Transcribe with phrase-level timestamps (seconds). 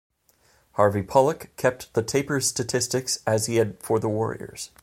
[0.71, 4.71] Harvey Pollack kept the Tapers' statistics as he had for the Warriors.